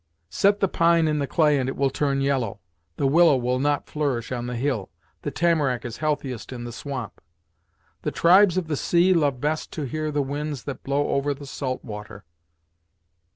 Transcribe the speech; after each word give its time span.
Set 0.31 0.61
the 0.61 0.67
pine 0.67 1.07
in 1.07 1.19
the 1.19 1.27
clay 1.27 1.59
and 1.59 1.69
it 1.69 1.75
will 1.77 1.91
turn 1.91 2.21
yellow; 2.21 2.59
the 2.97 3.05
willow 3.05 3.37
will 3.37 3.59
not 3.59 3.85
flourish 3.85 4.31
on 4.31 4.47
the 4.47 4.55
hill; 4.55 4.89
the 5.21 5.29
tamarack 5.29 5.85
is 5.85 5.97
healthiest 5.97 6.51
in 6.51 6.63
the 6.63 6.71
swamp; 6.71 7.21
the 8.01 8.09
tribes 8.09 8.57
of 8.57 8.65
the 8.67 8.75
sea 8.75 9.13
love 9.13 9.39
best 9.39 9.71
to 9.71 9.83
hear 9.83 10.09
the 10.09 10.23
winds 10.23 10.63
that 10.63 10.81
blow 10.81 11.09
over 11.09 11.35
the 11.35 11.45
salt 11.45 11.85
water. 11.85 12.25